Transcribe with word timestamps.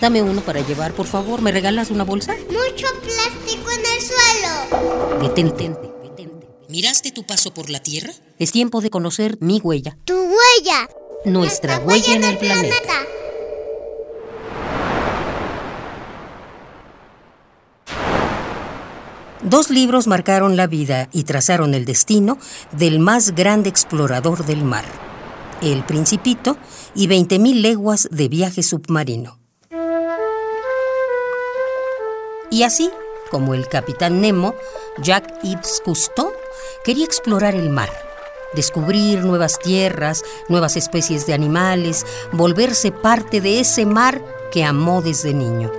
Dame 0.00 0.22
uno 0.22 0.40
para 0.42 0.60
llevar, 0.60 0.92
por 0.92 1.06
favor. 1.06 1.40
¿Me 1.40 1.52
regalas 1.52 1.90
una 1.90 2.04
bolsa? 2.04 2.34
Mucho 2.48 2.86
plástico 3.02 3.70
en 3.70 3.80
el 3.80 4.00
suelo. 4.02 5.22
Detente, 5.22 5.70
detente. 6.02 6.48
¿Miraste 6.68 7.12
tu 7.12 7.24
paso 7.24 7.54
por 7.54 7.70
la 7.70 7.80
Tierra? 7.80 8.12
Es 8.38 8.52
tiempo 8.52 8.80
de 8.80 8.90
conocer 8.90 9.38
mi 9.40 9.60
huella. 9.60 9.96
Tu 10.04 10.14
huella. 10.14 10.88
Nuestra 11.24 11.78
huella 11.78 12.14
en 12.14 12.24
el 12.24 12.38
planeta. 12.38 12.92
Dos 19.42 19.70
libros 19.70 20.08
marcaron 20.08 20.56
la 20.56 20.66
vida 20.66 21.08
y 21.12 21.22
trazaron 21.22 21.72
el 21.72 21.84
destino 21.84 22.36
del 22.72 22.98
más 22.98 23.34
grande 23.34 23.68
explorador 23.68 24.44
del 24.44 24.64
mar, 24.64 24.84
El 25.62 25.84
Principito 25.84 26.58
y 26.96 27.06
20.000 27.06 27.60
leguas 27.60 28.08
de 28.10 28.28
viaje 28.28 28.64
submarino. 28.64 29.45
Y 32.56 32.62
así, 32.62 32.90
como 33.30 33.52
el 33.52 33.68
capitán 33.68 34.22
Nemo, 34.22 34.54
Jack 34.96 35.42
Yves 35.42 35.82
Cousteau 35.84 36.32
quería 36.84 37.04
explorar 37.04 37.54
el 37.54 37.68
mar, 37.68 37.90
descubrir 38.54 39.22
nuevas 39.26 39.58
tierras, 39.58 40.24
nuevas 40.48 40.78
especies 40.78 41.26
de 41.26 41.34
animales, 41.34 42.06
volverse 42.32 42.92
parte 42.92 43.42
de 43.42 43.60
ese 43.60 43.84
mar 43.84 44.22
que 44.50 44.64
amó 44.64 45.02
desde 45.02 45.34
niño. 45.34 45.70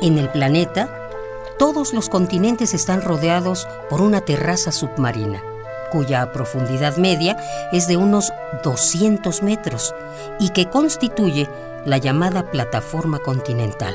En 0.00 0.16
el 0.16 0.28
planeta, 0.28 1.10
todos 1.58 1.92
los 1.92 2.08
continentes 2.08 2.72
están 2.72 3.02
rodeados 3.02 3.66
por 3.88 4.00
una 4.00 4.20
terraza 4.20 4.70
submarina 4.70 5.42
cuya 5.90 6.32
profundidad 6.32 6.96
media 6.96 7.36
es 7.72 7.86
de 7.86 7.96
unos 7.96 8.32
200 8.64 9.42
metros 9.42 9.94
y 10.38 10.50
que 10.50 10.66
constituye 10.66 11.48
la 11.84 11.98
llamada 11.98 12.50
plataforma 12.50 13.18
continental. 13.18 13.94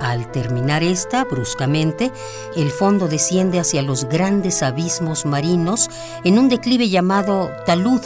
Al 0.00 0.30
terminar 0.32 0.82
esta, 0.82 1.24
bruscamente, 1.24 2.10
el 2.56 2.70
fondo 2.70 3.06
desciende 3.06 3.60
hacia 3.60 3.82
los 3.82 4.08
grandes 4.08 4.62
abismos 4.62 5.26
marinos 5.26 5.90
en 6.24 6.38
un 6.38 6.48
declive 6.48 6.88
llamado 6.88 7.50
talud, 7.66 8.00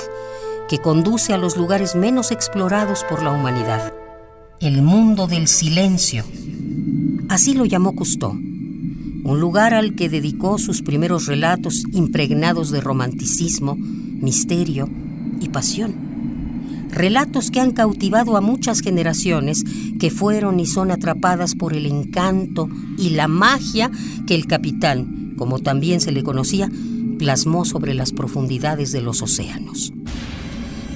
que 0.68 0.78
conduce 0.78 1.32
a 1.32 1.38
los 1.38 1.56
lugares 1.56 1.94
menos 1.94 2.32
explorados 2.32 3.04
por 3.04 3.22
la 3.22 3.30
humanidad. 3.30 3.92
El 4.60 4.82
mundo 4.82 5.26
del 5.26 5.46
silencio. 5.46 6.24
Así 7.28 7.54
lo 7.54 7.64
llamó 7.64 7.94
Cousteau 7.94 8.53
un 9.24 9.40
lugar 9.40 9.72
al 9.72 9.94
que 9.94 10.10
dedicó 10.10 10.58
sus 10.58 10.82
primeros 10.82 11.26
relatos 11.26 11.84
impregnados 11.92 12.70
de 12.70 12.80
romanticismo, 12.80 13.74
misterio 13.76 14.88
y 15.40 15.48
pasión. 15.48 15.94
Relatos 16.90 17.50
que 17.50 17.58
han 17.58 17.72
cautivado 17.72 18.36
a 18.36 18.40
muchas 18.40 18.80
generaciones 18.80 19.64
que 19.98 20.10
fueron 20.10 20.60
y 20.60 20.66
son 20.66 20.90
atrapadas 20.90 21.54
por 21.54 21.72
el 21.72 21.86
encanto 21.86 22.68
y 22.98 23.10
la 23.10 23.26
magia 23.26 23.90
que 24.26 24.34
el 24.34 24.46
capitán, 24.46 25.34
como 25.36 25.58
también 25.58 26.00
se 26.00 26.12
le 26.12 26.22
conocía, 26.22 26.70
plasmó 27.18 27.64
sobre 27.64 27.94
las 27.94 28.12
profundidades 28.12 28.92
de 28.92 29.00
los 29.00 29.22
océanos. 29.22 29.92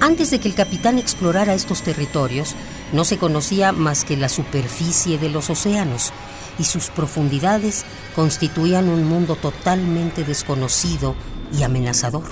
Antes 0.01 0.31
de 0.31 0.39
que 0.39 0.47
el 0.47 0.55
capitán 0.55 0.97
explorara 0.97 1.53
estos 1.53 1.81
territorios, 1.81 2.55
no 2.93 3.03
se 3.03 3.17
conocía 3.17 3.73
más 3.73 4.05
que 4.05 4.15
la 4.15 4.29
superficie 4.29 5.17
de 5.17 5.29
los 5.29 5.49
océanos, 5.49 6.13
y 6.57 6.63
sus 6.63 6.89
profundidades 6.89 7.83
constituían 8.15 8.87
un 8.87 9.03
mundo 9.03 9.35
totalmente 9.35 10.23
desconocido 10.23 11.15
y 11.57 11.63
amenazador. 11.63 12.23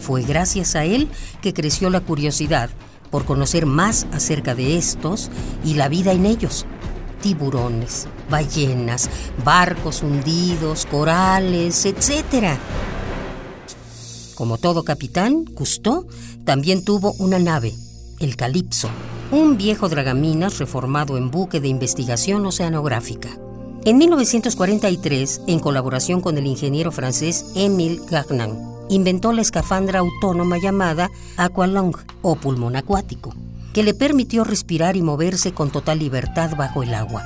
Fue 0.00 0.22
gracias 0.22 0.76
a 0.76 0.84
él 0.84 1.08
que 1.40 1.52
creció 1.52 1.90
la 1.90 2.00
curiosidad 2.00 2.70
por 3.10 3.24
conocer 3.24 3.66
más 3.66 4.06
acerca 4.12 4.54
de 4.54 4.76
estos 4.76 5.30
y 5.64 5.74
la 5.74 5.88
vida 5.88 6.12
en 6.12 6.26
ellos. 6.26 6.64
Tiburones, 7.22 8.06
ballenas, 8.30 9.10
barcos 9.44 10.02
hundidos, 10.02 10.86
corales, 10.86 11.86
etc. 11.86 12.56
Como 14.36 14.58
todo 14.58 14.84
capitán, 14.84 15.46
Cousteau 15.46 16.06
también 16.44 16.84
tuvo 16.84 17.14
una 17.18 17.38
nave, 17.38 17.72
el 18.20 18.36
Calipso, 18.36 18.90
un 19.30 19.56
viejo 19.56 19.88
dragaminas 19.88 20.58
reformado 20.58 21.16
en 21.16 21.30
buque 21.30 21.58
de 21.58 21.68
investigación 21.68 22.44
oceanográfica. 22.44 23.30
En 23.86 23.96
1943, 23.96 25.40
en 25.46 25.58
colaboración 25.58 26.20
con 26.20 26.36
el 26.36 26.46
ingeniero 26.46 26.92
francés 26.92 27.46
Émile 27.54 27.98
Gagnan, 28.10 28.58
inventó 28.90 29.32
la 29.32 29.40
escafandra 29.40 30.00
autónoma 30.00 30.58
llamada 30.58 31.10
Aqualung 31.38 31.96
o 32.20 32.36
pulmón 32.36 32.76
acuático, 32.76 33.32
que 33.72 33.82
le 33.82 33.94
permitió 33.94 34.44
respirar 34.44 34.96
y 34.96 35.02
moverse 35.02 35.52
con 35.52 35.70
total 35.70 35.98
libertad 35.98 36.54
bajo 36.58 36.82
el 36.82 36.92
agua. 36.92 37.24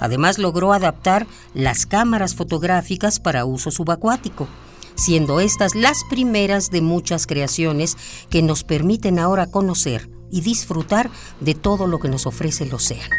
Además 0.00 0.38
logró 0.38 0.72
adaptar 0.72 1.28
las 1.54 1.86
cámaras 1.86 2.34
fotográficas 2.34 3.20
para 3.20 3.44
uso 3.44 3.70
subacuático, 3.70 4.48
siendo 4.94 5.40
estas 5.40 5.74
las 5.74 6.04
primeras 6.08 6.70
de 6.70 6.80
muchas 6.80 7.26
creaciones 7.26 7.96
que 8.30 8.42
nos 8.42 8.64
permiten 8.64 9.18
ahora 9.18 9.46
conocer 9.46 10.08
y 10.30 10.40
disfrutar 10.40 11.10
de 11.40 11.54
todo 11.54 11.86
lo 11.86 11.98
que 11.98 12.08
nos 12.08 12.26
ofrece 12.26 12.64
el 12.64 12.74
océano. 12.74 13.14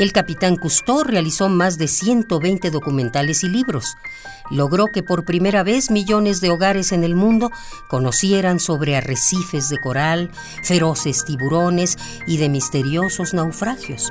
El 0.00 0.12
capitán 0.12 0.56
Cousteau 0.56 1.04
realizó 1.04 1.50
más 1.50 1.76
de 1.76 1.86
120 1.86 2.70
documentales 2.70 3.44
y 3.44 3.50
libros. 3.50 3.96
Logró 4.50 4.86
que 4.86 5.02
por 5.02 5.26
primera 5.26 5.62
vez 5.62 5.90
millones 5.90 6.40
de 6.40 6.48
hogares 6.48 6.92
en 6.92 7.04
el 7.04 7.14
mundo 7.14 7.50
conocieran 7.90 8.60
sobre 8.60 8.96
arrecifes 8.96 9.68
de 9.68 9.78
coral, 9.78 10.30
feroces 10.62 11.26
tiburones 11.26 11.98
y 12.26 12.38
de 12.38 12.48
misteriosos 12.48 13.34
naufragios. 13.34 14.10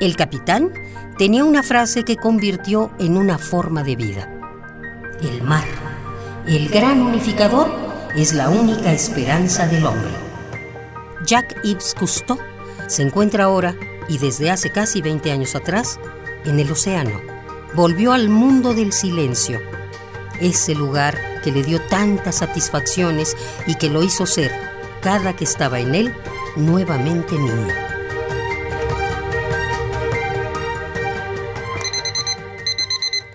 El 0.00 0.14
capitán 0.14 0.72
tenía 1.18 1.44
una 1.44 1.64
frase 1.64 2.04
que 2.04 2.16
convirtió 2.16 2.92
en 3.00 3.16
una 3.16 3.36
forma 3.36 3.82
de 3.82 3.96
vida. 3.96 4.32
El 5.20 5.42
mar, 5.42 5.64
el 6.46 6.68
gran 6.68 7.02
unificador 7.02 7.68
es 8.14 8.32
la 8.32 8.48
única 8.48 8.92
esperanza 8.92 9.66
del 9.66 9.84
hombre. 9.84 10.12
Jacques 11.26 11.58
Yves 11.64 11.94
Cousteau 11.98 12.38
se 12.86 13.02
encuentra 13.02 13.44
ahora, 13.44 13.74
y 14.08 14.18
desde 14.18 14.50
hace 14.50 14.70
casi 14.70 15.02
20 15.02 15.32
años 15.32 15.56
atrás, 15.56 15.98
en 16.44 16.60
el 16.60 16.70
océano. 16.70 17.20
Volvió 17.74 18.12
al 18.12 18.28
mundo 18.28 18.74
del 18.74 18.92
silencio, 18.92 19.60
ese 20.40 20.76
lugar 20.76 21.18
que 21.42 21.50
le 21.50 21.64
dio 21.64 21.80
tantas 21.88 22.36
satisfacciones 22.36 23.36
y 23.66 23.74
que 23.74 23.90
lo 23.90 24.04
hizo 24.04 24.26
ser, 24.26 24.52
cada 25.02 25.34
que 25.34 25.44
estaba 25.44 25.80
en 25.80 25.96
él, 25.96 26.14
nuevamente 26.56 27.36
niño. 27.36 27.97